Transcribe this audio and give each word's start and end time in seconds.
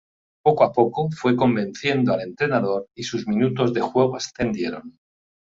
Poco 0.43 0.63
a 0.63 0.71
poco 0.73 1.11
fue 1.11 1.35
convenciendo 1.35 2.11
al 2.11 2.21
entrenador 2.21 2.87
y 2.95 3.03
sus 3.03 3.27
minutos 3.27 3.71
de 3.71 3.81
juego 3.81 4.15
ascendieron. 4.15 4.97